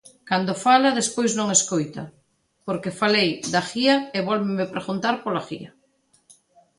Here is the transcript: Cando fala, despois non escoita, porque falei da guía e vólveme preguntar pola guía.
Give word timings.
Cando 0.29 0.53
fala, 0.65 0.97
despois 0.99 1.31
non 1.39 1.49
escoita, 1.57 2.03
porque 2.65 2.97
falei 3.01 3.29
da 3.53 3.61
guía 3.69 3.95
e 4.17 4.19
vólveme 4.29 4.71
preguntar 4.75 5.15
pola 5.23 5.45
guía. 5.47 5.71